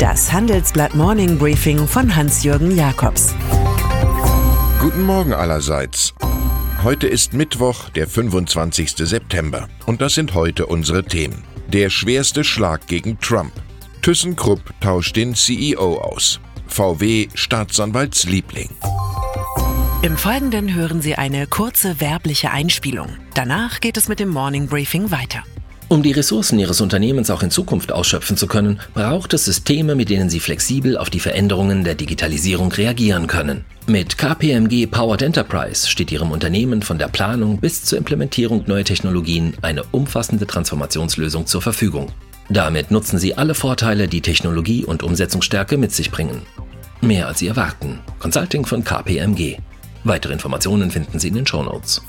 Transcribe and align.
Das 0.00 0.32
Handelsblatt 0.32 0.94
Morning 0.94 1.36
Briefing 1.36 1.86
von 1.86 2.16
Hans-Jürgen 2.16 2.74
Jakobs. 2.74 3.34
Guten 4.80 5.02
Morgen 5.02 5.34
allerseits. 5.34 6.14
Heute 6.82 7.06
ist 7.06 7.34
Mittwoch, 7.34 7.90
der 7.90 8.08
25. 8.08 8.92
September. 8.96 9.68
Und 9.84 10.00
das 10.00 10.14
sind 10.14 10.32
heute 10.32 10.64
unsere 10.64 11.04
Themen. 11.04 11.44
Der 11.68 11.90
schwerste 11.90 12.44
Schlag 12.44 12.86
gegen 12.86 13.20
Trump. 13.20 13.52
ThyssenKrupp 14.00 14.62
tauscht 14.80 15.16
den 15.16 15.34
CEO 15.34 15.98
aus. 15.98 16.40
VW 16.66 17.28
Staatsanwaltsliebling. 17.34 18.70
Im 20.00 20.16
Folgenden 20.16 20.74
hören 20.74 21.02
Sie 21.02 21.16
eine 21.16 21.46
kurze 21.46 22.00
werbliche 22.00 22.50
Einspielung. 22.52 23.18
Danach 23.34 23.80
geht 23.80 23.98
es 23.98 24.08
mit 24.08 24.18
dem 24.18 24.30
Morning 24.30 24.66
Briefing 24.66 25.10
weiter. 25.10 25.42
Um 25.90 26.04
die 26.04 26.12
Ressourcen 26.12 26.60
Ihres 26.60 26.80
Unternehmens 26.80 27.30
auch 27.30 27.42
in 27.42 27.50
Zukunft 27.50 27.90
ausschöpfen 27.90 28.36
zu 28.36 28.46
können, 28.46 28.78
braucht 28.94 29.34
es 29.34 29.46
Systeme, 29.46 29.96
mit 29.96 30.08
denen 30.08 30.30
Sie 30.30 30.38
flexibel 30.38 30.96
auf 30.96 31.10
die 31.10 31.18
Veränderungen 31.18 31.82
der 31.82 31.96
Digitalisierung 31.96 32.70
reagieren 32.70 33.26
können. 33.26 33.64
Mit 33.88 34.16
KPMG 34.16 34.86
Powered 34.86 35.22
Enterprise 35.22 35.88
steht 35.88 36.12
Ihrem 36.12 36.30
Unternehmen 36.30 36.82
von 36.82 37.00
der 37.00 37.08
Planung 37.08 37.58
bis 37.58 37.82
zur 37.82 37.98
Implementierung 37.98 38.62
neuer 38.68 38.84
Technologien 38.84 39.54
eine 39.62 39.82
umfassende 39.90 40.46
Transformationslösung 40.46 41.46
zur 41.46 41.60
Verfügung. 41.60 42.12
Damit 42.48 42.92
nutzen 42.92 43.18
Sie 43.18 43.36
alle 43.36 43.54
Vorteile, 43.54 44.06
die 44.06 44.20
Technologie 44.20 44.84
und 44.84 45.02
Umsetzungsstärke 45.02 45.76
mit 45.76 45.90
sich 45.90 46.12
bringen. 46.12 46.42
Mehr 47.00 47.26
als 47.26 47.40
Sie 47.40 47.48
erwarten. 47.48 47.98
Consulting 48.20 48.64
von 48.64 48.84
KPMG. 48.84 49.56
Weitere 50.04 50.34
Informationen 50.34 50.92
finden 50.92 51.18
Sie 51.18 51.28
in 51.28 51.34
den 51.34 51.46
Show 51.48 51.64
Notes. 51.64 52.00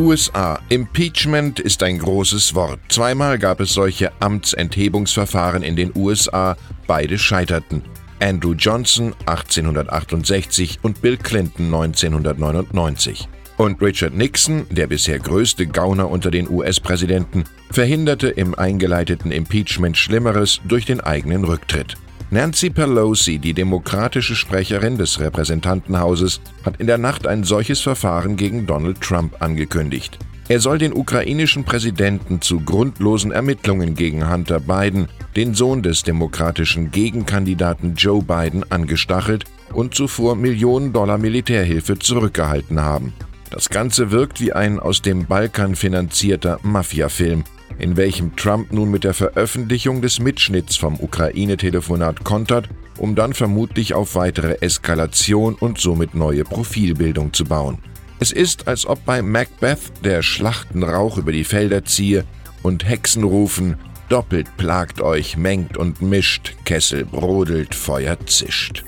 USA. 0.00 0.58
Impeachment 0.70 1.60
ist 1.60 1.82
ein 1.82 1.98
großes 1.98 2.54
Wort. 2.54 2.80
Zweimal 2.88 3.38
gab 3.38 3.60
es 3.60 3.74
solche 3.74 4.10
Amtsenthebungsverfahren 4.20 5.62
in 5.62 5.76
den 5.76 5.92
USA. 5.94 6.56
Beide 6.86 7.18
scheiterten. 7.18 7.82
Andrew 8.18 8.54
Johnson 8.54 9.14
1868 9.26 10.78
und 10.80 11.02
Bill 11.02 11.18
Clinton 11.18 11.66
1999. 11.66 13.28
Und 13.58 13.82
Richard 13.82 14.14
Nixon, 14.14 14.64
der 14.70 14.86
bisher 14.86 15.18
größte 15.18 15.66
Gauner 15.66 16.10
unter 16.10 16.30
den 16.30 16.48
US-Präsidenten, 16.48 17.44
verhinderte 17.70 18.28
im 18.28 18.54
eingeleiteten 18.54 19.30
Impeachment 19.30 19.98
Schlimmeres 19.98 20.62
durch 20.64 20.86
den 20.86 21.02
eigenen 21.02 21.44
Rücktritt. 21.44 21.96
Nancy 22.32 22.70
Pelosi, 22.70 23.38
die 23.40 23.54
demokratische 23.54 24.36
Sprecherin 24.36 24.96
des 24.96 25.18
Repräsentantenhauses, 25.18 26.40
hat 26.64 26.78
in 26.78 26.86
der 26.86 26.96
Nacht 26.96 27.26
ein 27.26 27.42
solches 27.42 27.80
Verfahren 27.80 28.36
gegen 28.36 28.68
Donald 28.68 29.00
Trump 29.00 29.42
angekündigt. 29.42 30.16
Er 30.48 30.60
soll 30.60 30.78
den 30.78 30.92
ukrainischen 30.92 31.64
Präsidenten 31.64 32.40
zu 32.40 32.60
grundlosen 32.60 33.32
Ermittlungen 33.32 33.96
gegen 33.96 34.30
Hunter 34.30 34.60
Biden, 34.60 35.08
den 35.34 35.54
Sohn 35.54 35.82
des 35.82 36.04
demokratischen 36.04 36.92
Gegenkandidaten 36.92 37.96
Joe 37.96 38.22
Biden, 38.22 38.64
angestachelt 38.70 39.44
und 39.72 39.96
zuvor 39.96 40.36
Millionen 40.36 40.92
Dollar 40.92 41.18
Militärhilfe 41.18 41.98
zurückgehalten 41.98 42.80
haben. 42.80 43.12
Das 43.50 43.70
Ganze 43.70 44.12
wirkt 44.12 44.40
wie 44.40 44.52
ein 44.52 44.78
aus 44.78 45.02
dem 45.02 45.26
Balkan 45.26 45.74
finanzierter 45.74 46.60
Mafia-Film, 46.62 47.42
in 47.78 47.96
welchem 47.96 48.36
Trump 48.36 48.72
nun 48.72 48.90
mit 48.90 49.04
der 49.04 49.14
Veröffentlichung 49.14 50.02
des 50.02 50.20
Mitschnitts 50.20 50.76
vom 50.76 50.98
Ukraine-Telefonat 51.00 52.24
kontert, 52.24 52.68
um 52.98 53.14
dann 53.14 53.32
vermutlich 53.32 53.94
auf 53.94 54.14
weitere 54.14 54.56
Eskalation 54.60 55.54
und 55.54 55.78
somit 55.78 56.14
neue 56.14 56.44
Profilbildung 56.44 57.32
zu 57.32 57.44
bauen. 57.44 57.78
Es 58.18 58.32
ist, 58.32 58.68
als 58.68 58.86
ob 58.86 59.04
bei 59.06 59.22
Macbeth 59.22 60.04
der 60.04 60.22
Schlachtenrauch 60.22 61.16
über 61.16 61.32
die 61.32 61.44
Felder 61.44 61.84
ziehe 61.84 62.24
und 62.62 62.86
Hexen 62.86 63.24
rufen, 63.24 63.76
doppelt 64.10 64.56
plagt 64.58 65.00
euch, 65.00 65.38
mengt 65.38 65.78
und 65.78 66.02
mischt, 66.02 66.54
Kessel 66.64 67.06
brodelt, 67.06 67.74
Feuer 67.74 68.18
zischt. 68.26 68.84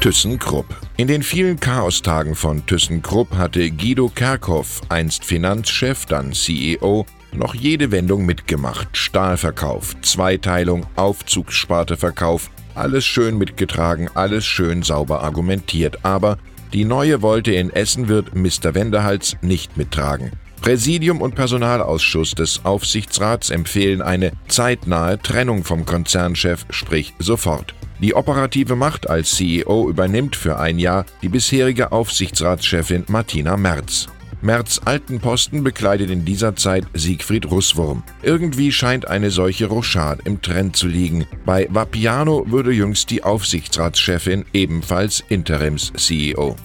ThyssenKrupp. 0.00 0.66
In 0.96 1.08
den 1.08 1.22
vielen 1.22 1.58
Chaostagen 1.58 2.34
von 2.34 2.66
ThyssenKrupp 2.66 3.34
hatte 3.36 3.70
Guido 3.70 4.08
Kerkhoff, 4.08 4.80
einst 4.88 5.24
Finanzchef, 5.24 6.06
dann 6.06 6.32
CEO, 6.32 7.06
noch 7.34 7.54
jede 7.54 7.90
Wendung 7.90 8.26
mitgemacht. 8.26 8.96
Stahlverkauf, 8.96 9.94
Zweiteilung, 10.02 10.86
Aufzugssparteverkauf, 10.96 12.50
alles 12.74 13.04
schön 13.04 13.38
mitgetragen, 13.38 14.08
alles 14.14 14.44
schön 14.44 14.82
sauber 14.82 15.22
argumentiert. 15.22 16.04
Aber 16.04 16.38
die 16.72 16.84
neue 16.84 17.22
Wolte 17.22 17.52
in 17.52 17.70
Essen 17.70 18.08
wird 18.08 18.34
Mr. 18.34 18.74
Wendehals 18.74 19.36
nicht 19.42 19.76
mittragen. 19.76 20.32
Präsidium 20.62 21.20
und 21.20 21.34
Personalausschuss 21.34 22.36
des 22.36 22.64
Aufsichtsrats 22.64 23.50
empfehlen 23.50 24.00
eine 24.00 24.32
zeitnahe 24.46 25.18
Trennung 25.18 25.64
vom 25.64 25.84
Konzernchef, 25.84 26.66
sprich 26.70 27.14
sofort. 27.18 27.74
Die 28.00 28.14
operative 28.14 28.76
Macht 28.76 29.10
als 29.10 29.32
CEO 29.32 29.88
übernimmt 29.88 30.34
für 30.36 30.58
ein 30.58 30.78
Jahr 30.78 31.04
die 31.20 31.28
bisherige 31.28 31.92
Aufsichtsratschefin 31.92 33.04
Martina 33.08 33.56
Merz. 33.56 34.06
Merz 34.42 34.80
alten 34.84 35.20
Posten 35.20 35.62
bekleidet 35.62 36.10
in 36.10 36.24
dieser 36.24 36.56
Zeit 36.56 36.84
Siegfried 36.94 37.50
Russwurm. 37.50 38.02
Irgendwie 38.22 38.72
scheint 38.72 39.06
eine 39.08 39.30
solche 39.30 39.66
Rochade 39.66 40.22
im 40.24 40.42
Trend 40.42 40.76
zu 40.76 40.88
liegen. 40.88 41.26
Bei 41.46 41.68
Vapiano 41.70 42.44
würde 42.50 42.72
jüngst 42.72 43.10
die 43.10 43.22
Aufsichtsratschefin 43.22 44.44
ebenfalls 44.52 45.22
Interims-CEO. 45.28 46.56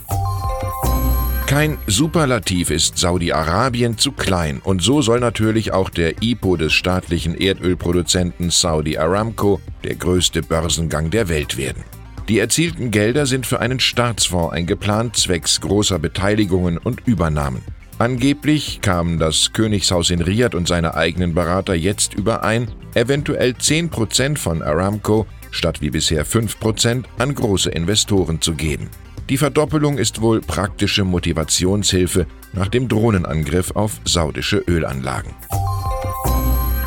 Kein 1.45 1.77
Superlativ 1.87 2.71
ist 2.71 2.97
Saudi-Arabien 2.97 3.97
zu 3.97 4.11
klein 4.11 4.59
und 4.61 4.81
so 4.81 5.01
soll 5.01 5.21
natürlich 5.21 5.71
auch 5.71 5.89
der 5.89 6.21
IPO 6.21 6.57
des 6.57 6.73
staatlichen 6.73 7.35
Erdölproduzenten 7.35 8.49
Saudi 8.49 8.97
Aramco 8.97 9.61
der 9.85 9.95
größte 9.95 10.41
Börsengang 10.41 11.09
der 11.09 11.29
Welt 11.29 11.55
werden. 11.57 11.83
Die 12.29 12.39
erzielten 12.39 12.91
Gelder 12.91 13.25
sind 13.25 13.45
für 13.45 13.61
einen 13.61 13.79
Staatsfonds 13.79 14.53
eingeplant, 14.53 15.15
zwecks 15.15 15.61
großer 15.61 15.97
Beteiligungen 15.97 16.77
und 16.77 17.07
Übernahmen. 17.07 17.61
Angeblich 17.99 18.81
kamen 18.81 19.17
das 19.17 19.53
Königshaus 19.53 20.09
in 20.09 20.21
Riyadh 20.21 20.55
und 20.55 20.67
seine 20.67 20.95
eigenen 20.95 21.33
Berater 21.33 21.73
jetzt 21.73 22.13
überein, 22.13 22.67
eventuell 22.95 23.51
10% 23.51 24.37
von 24.37 24.61
Aramco 24.61 25.25
statt 25.51 25.81
wie 25.81 25.89
bisher 25.89 26.25
5% 26.25 27.05
an 27.17 27.33
große 27.33 27.69
Investoren 27.69 28.41
zu 28.41 28.53
geben. 28.53 28.89
Die 29.29 29.37
Verdoppelung 29.37 29.97
ist 29.97 30.21
wohl 30.21 30.41
praktische 30.41 31.05
Motivationshilfe 31.05 32.27
nach 32.53 32.67
dem 32.67 32.87
Drohnenangriff 32.87 33.71
auf 33.71 33.99
saudische 34.05 34.57
Ölanlagen. 34.67 35.33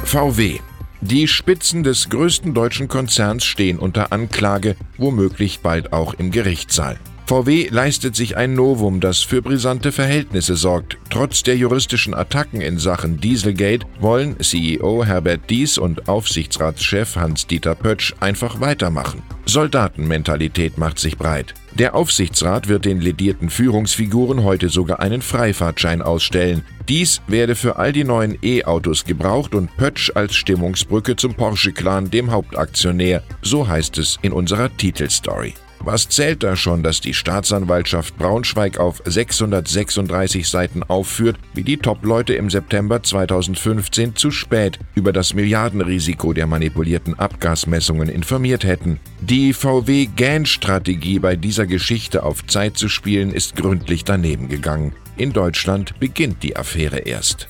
VW 0.05 0.59
die 1.01 1.29
Spitzen 1.29 1.83
des 1.83 2.09
größten 2.11 2.55
deutschen 2.55 2.89
Konzerns 2.89 3.45
stehen 3.45 3.79
unter 3.79 4.13
Anklage, 4.13 4.77
womöglich 4.99 5.61
bald 5.61 5.93
auch 5.93 6.15
im 6.15 6.31
Gerichtssaal. 6.31 6.99
VW 7.31 7.69
leistet 7.71 8.17
sich 8.17 8.37
ein 8.37 8.55
Novum, 8.55 8.99
das 8.99 9.21
für 9.21 9.41
brisante 9.41 9.93
Verhältnisse 9.93 10.57
sorgt. 10.57 10.99
Trotz 11.11 11.45
der 11.45 11.57
juristischen 11.57 12.13
Attacken 12.13 12.61
in 12.61 12.77
Sachen 12.79 13.21
Dieselgate 13.21 13.87
wollen 14.01 14.41
CEO 14.41 15.05
Herbert 15.05 15.43
Dies 15.49 15.79
und 15.79 16.09
Aufsichtsratschef 16.09 17.15
Hans-Dieter 17.15 17.77
Pötsch 17.77 18.15
einfach 18.19 18.61
weitermachen. 18.61 19.23
Soldatenmentalität 19.47 20.77
macht 20.77 20.99
sich 20.99 21.17
breit. 21.17 21.55
Der 21.75 21.95
Aufsichtsrat 21.95 22.69
wird 22.69 22.85
den 22.85 23.01
ledierten 23.01 23.49
Führungsfiguren 23.49 24.43
heute 24.43 24.69
sogar 24.69 25.01
einen 25.01 25.23
Freifahrtschein 25.23 26.03
ausstellen. 26.03 26.65
Dies 26.89 27.23
werde 27.29 27.55
für 27.55 27.77
all 27.77 27.93
die 27.93 28.05
neuen 28.05 28.37
E-Autos 28.43 29.05
gebraucht 29.05 29.55
und 29.55 29.75
Pötsch 29.77 30.11
als 30.15 30.35
Stimmungsbrücke 30.35 31.17
zum 31.17 31.35
Porsche-Clan, 31.35 32.11
dem 32.11 32.33
Hauptaktionär. 32.33 33.23
So 33.43 33.69
heißt 33.69 33.99
es 33.99 34.19
in 34.23 34.33
unserer 34.33 34.77
Titelstory. 34.77 35.55
Was 35.83 36.09
zählt 36.09 36.43
da 36.43 36.57
schon, 36.57 36.83
dass 36.83 37.01
die 37.01 37.15
Staatsanwaltschaft 37.15 38.17
Braunschweig 38.19 38.79
auf 38.79 39.03
636 39.05 40.47
Seiten 40.47 40.83
aufführt, 40.83 41.37
wie 41.55 41.63
die 41.63 41.79
Top-Leute 41.79 42.35
im 42.35 42.51
September 42.51 43.03
2015 43.03 44.15
zu 44.15 44.31
spät 44.31 44.79
über 44.95 45.13
das 45.13 45.33
Milliardenrisiko 45.33 46.35
der 46.35 46.47
manipulierten 46.47 47.19
Abgasmessungen 47.19 48.11
informiert 48.11 48.65
hätten? 48.65 49.01
Die 49.23 49.55
VW-GAN-Strategie 49.55 51.19
bei 51.19 51.37
dieser 51.37 51.67
Geschichte 51.67 52.25
auf 52.25 52.47
Zeit 52.47 52.77
zu 52.77 52.91
spielen 52.91 53.33
ist 53.33 53.57
gründlich 53.57 54.05
daneben 54.05 54.49
gegangen. 54.49 54.93
In 55.17 55.33
Deutschland 55.33 55.99
beginnt 55.99 56.43
die 56.43 56.57
Affäre 56.57 56.99
erst. 56.99 57.49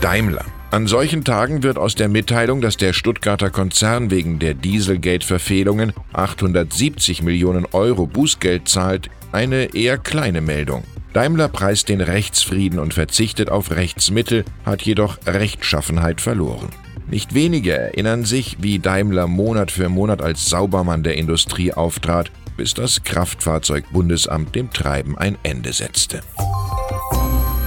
Daimler. 0.00 0.44
An 0.72 0.86
solchen 0.86 1.22
Tagen 1.22 1.62
wird 1.62 1.76
aus 1.76 1.96
der 1.96 2.08
Mitteilung, 2.08 2.62
dass 2.62 2.78
der 2.78 2.94
Stuttgarter 2.94 3.50
Konzern 3.50 4.10
wegen 4.10 4.38
der 4.38 4.54
Dieselgate-Verfehlungen 4.54 5.92
870 6.14 7.22
Millionen 7.22 7.66
Euro 7.72 8.06
Bußgeld 8.06 8.70
zahlt, 8.70 9.10
eine 9.32 9.74
eher 9.74 9.98
kleine 9.98 10.40
Meldung. 10.40 10.84
Daimler 11.12 11.48
preist 11.48 11.90
den 11.90 12.00
Rechtsfrieden 12.00 12.78
und 12.78 12.94
verzichtet 12.94 13.50
auf 13.50 13.70
Rechtsmittel, 13.70 14.46
hat 14.64 14.80
jedoch 14.80 15.18
Rechtschaffenheit 15.26 16.22
verloren. 16.22 16.70
Nicht 17.06 17.34
wenige 17.34 17.72
erinnern 17.72 18.24
sich, 18.24 18.56
wie 18.62 18.78
Daimler 18.78 19.26
Monat 19.26 19.70
für 19.70 19.90
Monat 19.90 20.22
als 20.22 20.46
Saubermann 20.46 21.02
der 21.02 21.18
Industrie 21.18 21.74
auftrat, 21.74 22.30
bis 22.56 22.72
das 22.72 23.04
Kraftfahrzeugbundesamt 23.04 24.54
dem 24.54 24.70
Treiben 24.70 25.18
ein 25.18 25.36
Ende 25.42 25.74
setzte. 25.74 26.22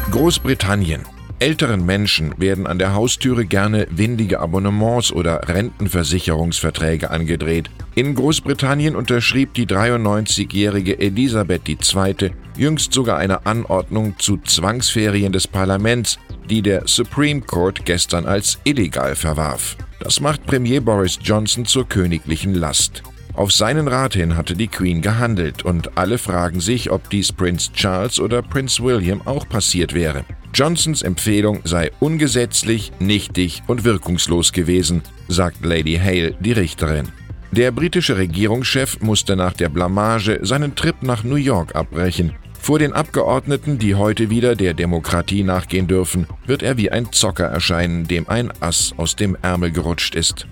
Großbritannien 0.09 1.03
Älteren 1.39 1.85
Menschen 1.85 2.33
werden 2.37 2.65
an 2.65 2.79
der 2.79 2.93
Haustüre 2.93 3.45
gerne 3.45 3.87
windige 3.89 4.39
Abonnements 4.39 5.11
oder 5.11 5.49
Rentenversicherungsverträge 5.49 7.11
angedreht. 7.11 7.69
In 7.93 8.15
Großbritannien 8.15 8.95
unterschrieb 8.95 9.53
die 9.53 9.65
93-jährige 9.65 10.97
Elisabeth 10.97 11.67
II. 11.67 12.31
jüngst 12.55 12.93
sogar 12.93 13.17
eine 13.17 13.45
Anordnung 13.45 14.17
zu 14.17 14.37
Zwangsferien 14.37 15.33
des 15.33 15.45
Parlaments, 15.45 16.19
die 16.49 16.61
der 16.61 16.83
Supreme 16.87 17.41
Court 17.41 17.85
gestern 17.85 18.25
als 18.25 18.57
illegal 18.63 19.15
verwarf. 19.15 19.75
Das 19.99 20.21
macht 20.21 20.45
Premier 20.45 20.79
Boris 20.79 21.19
Johnson 21.21 21.65
zur 21.65 21.87
königlichen 21.87 22.53
Last. 22.53 23.03
Auf 23.35 23.51
seinen 23.51 23.89
Rat 23.89 24.13
hin 24.13 24.37
hatte 24.37 24.55
die 24.55 24.69
Queen 24.69 25.01
gehandelt 25.01 25.63
und 25.63 25.97
alle 25.97 26.17
fragen 26.17 26.61
sich, 26.61 26.89
ob 26.89 27.09
dies 27.09 27.33
Prinz 27.33 27.71
Charles 27.73 28.19
oder 28.19 28.41
Prinz 28.41 28.79
William 28.79 29.21
auch 29.25 29.49
passiert 29.49 29.93
wäre. 29.93 30.23
Johnsons 30.53 31.01
Empfehlung 31.01 31.59
sei 31.65 31.91
ungesetzlich, 31.99 32.93
nichtig 32.99 33.61
und 33.67 33.83
wirkungslos 33.83 34.53
gewesen, 34.53 35.01
sagt 35.27 35.65
Lady 35.65 35.99
Hale, 36.01 36.33
die 36.39 36.53
Richterin. 36.53 37.09
Der 37.51 37.71
britische 37.71 38.15
Regierungschef 38.15 39.01
musste 39.01 39.35
nach 39.35 39.53
der 39.53 39.67
Blamage 39.67 40.39
seinen 40.41 40.75
Trip 40.75 40.95
nach 41.01 41.25
New 41.25 41.35
York 41.35 41.75
abbrechen. 41.75 42.33
Vor 42.61 42.79
den 42.79 42.93
Abgeordneten, 42.93 43.77
die 43.77 43.95
heute 43.95 44.29
wieder 44.29 44.55
der 44.55 44.73
Demokratie 44.73 45.43
nachgehen 45.43 45.87
dürfen, 45.87 46.25
wird 46.47 46.63
er 46.63 46.77
wie 46.77 46.89
ein 46.89 47.11
Zocker 47.11 47.45
erscheinen, 47.45 48.07
dem 48.07 48.29
ein 48.29 48.51
Ass 48.61 48.93
aus 48.95 49.17
dem 49.17 49.37
Ärmel 49.41 49.71
gerutscht 49.71 50.15
ist. 50.15 50.47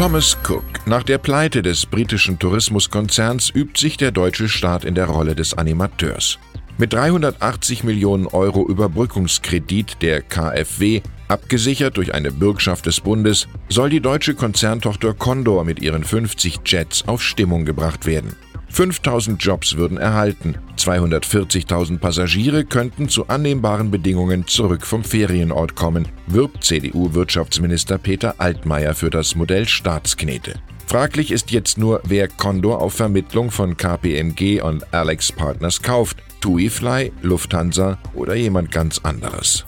Thomas 0.00 0.34
Cook. 0.48 0.64
Nach 0.86 1.02
der 1.02 1.18
Pleite 1.18 1.60
des 1.60 1.84
britischen 1.84 2.38
Tourismuskonzerns 2.38 3.50
übt 3.54 3.78
sich 3.78 3.98
der 3.98 4.12
deutsche 4.12 4.48
Staat 4.48 4.86
in 4.86 4.94
der 4.94 5.04
Rolle 5.04 5.34
des 5.34 5.52
Animateurs. 5.52 6.38
Mit 6.78 6.94
380 6.94 7.84
Millionen 7.84 8.26
Euro 8.26 8.66
Überbrückungskredit 8.66 10.00
der 10.00 10.22
KfW, 10.22 11.02
abgesichert 11.28 11.98
durch 11.98 12.14
eine 12.14 12.30
Bürgschaft 12.30 12.86
des 12.86 13.02
Bundes, 13.02 13.46
soll 13.68 13.90
die 13.90 14.00
deutsche 14.00 14.34
Konzerntochter 14.34 15.12
Condor 15.12 15.64
mit 15.64 15.82
ihren 15.82 16.02
50 16.02 16.60
Jets 16.64 17.06
auf 17.06 17.22
Stimmung 17.22 17.66
gebracht 17.66 18.06
werden. 18.06 18.34
5000 18.70 19.42
Jobs 19.42 19.76
würden 19.76 19.98
erhalten, 19.98 20.56
240.000 20.78 21.98
Passagiere 21.98 22.64
könnten 22.64 23.08
zu 23.08 23.28
annehmbaren 23.28 23.90
Bedingungen 23.90 24.46
zurück 24.46 24.86
vom 24.86 25.04
Ferienort 25.04 25.74
kommen, 25.74 26.08
wirbt 26.26 26.64
CDU-Wirtschaftsminister 26.64 27.98
Peter 27.98 28.36
Altmaier 28.38 28.94
für 28.94 29.10
das 29.10 29.34
Modell 29.34 29.66
Staatsknete. 29.68 30.54
Fraglich 30.86 31.30
ist 31.30 31.50
jetzt 31.50 31.78
nur, 31.78 32.00
wer 32.04 32.26
Condor 32.26 32.80
auf 32.80 32.94
Vermittlung 32.94 33.50
von 33.50 33.76
KPMG 33.76 34.60
und 34.60 34.92
Alex 34.92 35.30
Partners 35.30 35.82
kauft. 35.82 36.16
TuiFly, 36.40 37.12
Lufthansa 37.22 37.98
oder 38.14 38.34
jemand 38.34 38.72
ganz 38.72 38.98
anderes. 38.98 39.66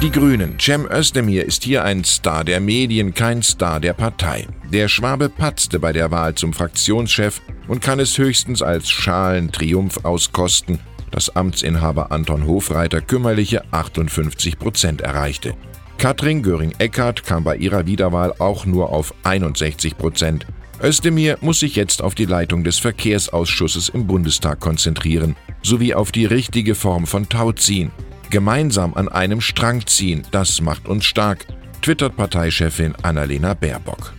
Die 0.00 0.10
Grünen. 0.10 0.58
Cem 0.60 0.86
Özdemir 0.90 1.44
ist 1.44 1.64
hier 1.64 1.82
ein 1.82 2.04
Star 2.04 2.44
der 2.44 2.60
Medien, 2.60 3.14
kein 3.14 3.42
Star 3.42 3.80
der 3.80 3.94
Partei. 3.94 4.46
Der 4.70 4.88
Schwabe 4.88 5.28
patzte 5.28 5.78
bei 5.78 5.92
der 5.92 6.10
Wahl 6.10 6.34
zum 6.34 6.52
Fraktionschef 6.52 7.40
und 7.68 7.80
kann 7.80 8.00
es 8.00 8.18
höchstens 8.18 8.62
als 8.62 8.90
Schalentriumph 8.90 10.04
auskosten, 10.04 10.78
dass 11.10 11.34
Amtsinhaber 11.34 12.10
Anton 12.10 12.46
Hofreiter 12.46 13.00
kümmerliche 13.00 13.62
58 13.72 14.58
Prozent 14.58 15.00
erreichte. 15.00 15.54
Katrin 15.96 16.42
Göring-Eckardt 16.42 17.24
kam 17.24 17.44
bei 17.44 17.56
ihrer 17.56 17.86
Wiederwahl 17.86 18.34
auch 18.38 18.66
nur 18.66 18.90
auf 18.90 19.14
61 19.22 19.96
Prozent. 19.96 20.46
Özdemir 20.82 21.38
muss 21.40 21.60
sich 21.60 21.76
jetzt 21.76 22.02
auf 22.02 22.14
die 22.14 22.24
Leitung 22.24 22.64
des 22.64 22.78
Verkehrsausschusses 22.78 23.88
im 23.88 24.06
Bundestag 24.06 24.60
konzentrieren, 24.60 25.36
sowie 25.62 25.94
auf 25.94 26.10
die 26.12 26.26
richtige 26.26 26.74
Form 26.74 27.06
von 27.06 27.28
Tauziehen. 27.28 27.90
Gemeinsam 28.30 28.94
an 28.94 29.08
einem 29.08 29.40
Strang 29.40 29.86
ziehen, 29.86 30.26
das 30.32 30.60
macht 30.60 30.88
uns 30.88 31.04
stark, 31.04 31.46
twittert 31.80 32.16
Parteichefin 32.16 32.94
Annalena 33.02 33.54
Baerbock. 33.54 34.12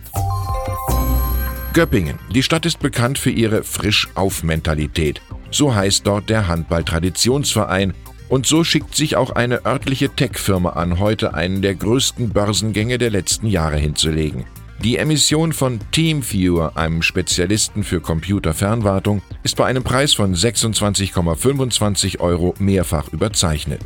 Göppingen. 1.76 2.18
Die 2.30 2.42
Stadt 2.42 2.64
ist 2.64 2.78
bekannt 2.78 3.18
für 3.18 3.28
ihre 3.28 3.62
Frisch-auf-Mentalität. 3.62 5.20
So 5.50 5.74
heißt 5.74 6.06
dort 6.06 6.30
der 6.30 6.48
Handball-Traditionsverein, 6.48 7.92
und 8.30 8.46
so 8.46 8.64
schickt 8.64 8.94
sich 8.94 9.14
auch 9.14 9.32
eine 9.32 9.66
örtliche 9.66 10.08
Tech-Firma 10.08 10.70
an, 10.70 10.98
heute 10.98 11.34
einen 11.34 11.60
der 11.60 11.74
größten 11.74 12.30
Börsengänge 12.30 12.96
der 12.96 13.10
letzten 13.10 13.46
Jahre 13.46 13.76
hinzulegen. 13.76 14.46
Die 14.82 14.96
Emission 14.96 15.52
von 15.52 15.78
TeamViewer, 15.92 16.78
einem 16.78 17.02
Spezialisten 17.02 17.84
für 17.84 18.00
Computerfernwartung, 18.00 19.20
ist 19.42 19.58
bei 19.58 19.66
einem 19.66 19.84
Preis 19.84 20.14
von 20.14 20.34
26,25 20.34 22.20
Euro 22.20 22.54
mehrfach 22.58 23.12
überzeichnet. 23.12 23.82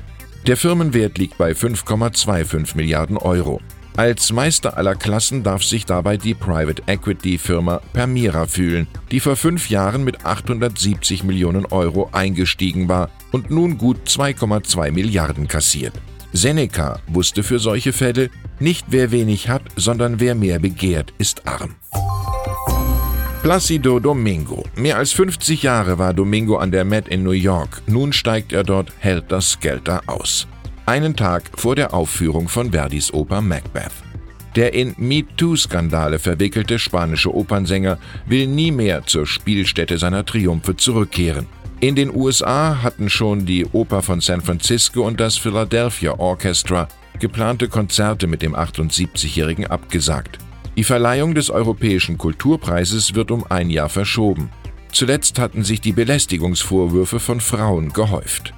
Der 0.46 0.56
Firmenwert 0.56 1.18
liegt 1.18 1.38
bei 1.38 1.50
5,25 1.50 2.76
Milliarden 2.76 3.16
Euro. 3.16 3.60
Als 3.96 4.32
Meister 4.32 4.76
aller 4.76 4.94
Klassen 4.94 5.42
darf 5.42 5.62
sich 5.62 5.84
dabei 5.84 6.16
die 6.16 6.34
Private 6.34 6.82
Equity 6.86 7.38
Firma 7.38 7.80
Permira 7.92 8.46
fühlen, 8.46 8.86
die 9.10 9.20
vor 9.20 9.36
fünf 9.36 9.68
Jahren 9.68 10.04
mit 10.04 10.24
870 10.24 11.24
Millionen 11.24 11.66
Euro 11.66 12.08
eingestiegen 12.12 12.88
war 12.88 13.10
und 13.32 13.50
nun 13.50 13.78
gut 13.78 13.98
2,2 14.06 14.92
Milliarden 14.92 15.48
kassiert. 15.48 15.92
Seneca 16.32 17.00
wusste 17.08 17.42
für 17.42 17.58
solche 17.58 17.92
Fälle, 17.92 18.30
nicht 18.60 18.86
wer 18.88 19.10
wenig 19.10 19.48
hat, 19.48 19.62
sondern 19.76 20.20
wer 20.20 20.34
mehr 20.34 20.60
begehrt, 20.60 21.12
ist 21.18 21.46
arm. 21.46 21.74
Placido 23.42 23.98
Domingo. 23.98 24.64
Mehr 24.76 24.98
als 24.98 25.12
50 25.12 25.62
Jahre 25.62 25.98
war 25.98 26.14
Domingo 26.14 26.58
an 26.58 26.70
der 26.70 26.84
Met 26.84 27.08
in 27.08 27.22
New 27.22 27.30
York. 27.30 27.82
Nun 27.86 28.12
steigt 28.12 28.52
er 28.52 28.62
dort, 28.62 28.92
Geld 29.60 29.88
da 29.88 30.02
aus 30.06 30.46
einen 30.90 31.14
Tag 31.14 31.44
vor 31.54 31.76
der 31.76 31.94
Aufführung 31.94 32.48
von 32.48 32.72
Verdis 32.72 33.14
Oper 33.14 33.40
Macbeth. 33.40 33.92
Der 34.56 34.74
in 34.74 34.96
MeToo-Skandale 34.98 36.18
verwickelte 36.18 36.80
spanische 36.80 37.32
Opernsänger 37.32 37.96
will 38.26 38.48
nie 38.48 38.72
mehr 38.72 39.06
zur 39.06 39.24
Spielstätte 39.24 39.98
seiner 39.98 40.26
Triumphe 40.26 40.76
zurückkehren. 40.76 41.46
In 41.78 41.94
den 41.94 42.12
USA 42.12 42.82
hatten 42.82 43.08
schon 43.08 43.46
die 43.46 43.66
Oper 43.66 44.02
von 44.02 44.20
San 44.20 44.40
Francisco 44.40 45.06
und 45.06 45.20
das 45.20 45.36
Philadelphia 45.36 46.18
Orchestra 46.18 46.88
geplante 47.20 47.68
Konzerte 47.68 48.26
mit 48.26 48.42
dem 48.42 48.56
78-Jährigen 48.56 49.68
abgesagt. 49.68 50.38
Die 50.76 50.82
Verleihung 50.82 51.36
des 51.36 51.50
Europäischen 51.50 52.18
Kulturpreises 52.18 53.14
wird 53.14 53.30
um 53.30 53.44
ein 53.48 53.70
Jahr 53.70 53.90
verschoben. 53.90 54.50
Zuletzt 54.90 55.38
hatten 55.38 55.62
sich 55.62 55.80
die 55.80 55.92
Belästigungsvorwürfe 55.92 57.20
von 57.20 57.38
Frauen 57.38 57.92
gehäuft. 57.92 58.52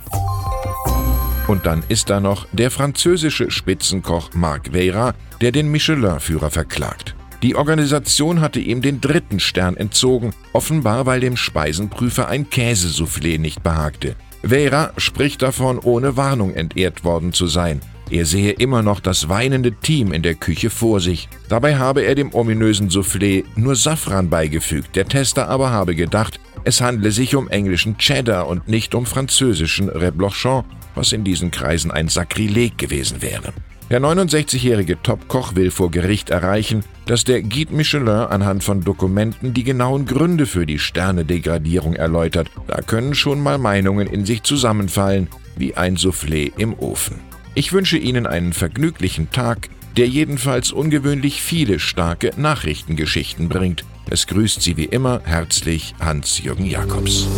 Und 1.49 1.67
dann 1.67 1.83
ist 1.89 2.09
da 2.09 2.21
noch 2.21 2.47
der 2.53 2.71
französische 2.71 3.51
Spitzenkoch 3.51 4.31
Marc 4.35 4.71
Vera, 4.73 5.15
der 5.41 5.53
den 5.53 5.71
Michelin-Führer 5.71 6.51
verklagt. 6.51 7.15
Die 7.43 7.57
Organisation 7.57 8.41
hatte 8.41 8.61
ihm 8.61 8.83
den 8.83 9.01
dritten 9.01 9.41
Stern 9.41 9.77
entzogen, 9.77 10.33
offenbar 10.53 11.07
weil 11.07 11.19
dem 11.19 11.37
Speisenprüfer 11.37 12.29
ein 12.29 12.49
Käsesoufflé 12.49 13.41
nicht 13.41 13.65
behagte. 13.65 14.15
Vera 14.45 14.93
spricht 14.97 15.43
davon, 15.43 15.81
ohne 15.81 16.17
Warnung 16.17 16.55
entehrt 16.55 17.03
worden 17.03 17.33
zu 17.33 17.49
sein. 17.49 17.81
Er 18.11 18.27
sehe 18.27 18.53
immer 18.53 18.83
noch 18.83 19.01
das 19.01 19.29
weinende 19.29 19.73
Team 19.73 20.13
in 20.13 20.23
der 20.23 20.35
Küche 20.35 20.71
vor 20.71 21.01
sich. 21.01 21.29
Dabei 21.49 21.77
habe 21.77 22.03
er 22.03 22.15
dem 22.15 22.35
ominösen 22.35 22.91
Soufflé 22.91 23.45
nur 23.57 23.75
Safran 23.75 24.29
beigefügt. 24.29 24.95
Der 24.95 25.07
Tester 25.07 25.49
aber 25.49 25.71
habe 25.71 25.95
gedacht, 25.95 26.39
es 26.65 26.81
handle 26.81 27.11
sich 27.11 27.35
um 27.35 27.49
englischen 27.49 27.97
Cheddar 27.99 28.47
und 28.47 28.69
nicht 28.69 28.95
um 28.95 29.07
französischen 29.07 29.89
Reblochon, 29.89 30.65
was 30.95 31.13
in 31.13 31.25
diesen 31.25 31.51
Kreisen 31.51 31.91
ein 31.91 32.09
Sakrileg 32.09 32.79
gewesen 32.79 33.23
wäre. 33.23 33.53
Der 33.91 34.01
69-jährige 34.01 35.03
Topkoch 35.03 35.55
will 35.55 35.71
vor 35.71 35.91
Gericht 35.91 36.31
erreichen, 36.31 36.83
dass 37.05 37.25
der 37.25 37.43
Guide 37.43 37.75
Michelin 37.75 38.09
anhand 38.09 38.65
von 38.65 38.83
Dokumenten 38.83 39.53
die 39.53 39.65
genauen 39.65 40.07
Gründe 40.07 40.47
für 40.47 40.65
die 40.65 40.79
Sternedegradierung 40.79 41.95
erläutert. 41.95 42.49
Da 42.69 42.81
können 42.81 43.15
schon 43.15 43.43
mal 43.43 43.59
Meinungen 43.59 44.07
in 44.07 44.25
sich 44.25 44.45
zusammenfallen, 44.45 45.29
wie 45.57 45.75
ein 45.75 45.97
Soufflé 45.97 46.53
im 46.57 46.73
Ofen. 46.79 47.21
Ich 47.55 47.75
wünsche 47.75 47.99
Ihnen 47.99 48.27
einen 48.27 48.55
vergnüglichen 48.55 49.31
Tag, 49.31 49.69
der 49.99 50.09
jedenfalls 50.09 50.73
ungewöhnlich 50.73 51.43
viele 51.43 51.79
starke 51.79 52.31
Nachrichtengeschichten 52.39 53.51
bringt. 53.51 53.85
Es 54.09 54.27
grüßt 54.27 54.63
Sie 54.63 54.79
wie 54.79 54.87
immer 54.87 55.21
herzlich 55.25 55.95
Hans-Jürgen 56.01 56.65
Jakobs. 56.65 57.29